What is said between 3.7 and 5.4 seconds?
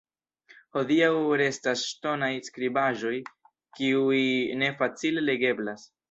kiuj ne facile